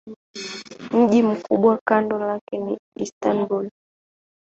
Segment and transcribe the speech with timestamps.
[0.91, 3.69] Mji mkubwa kando lake ni Istanbul.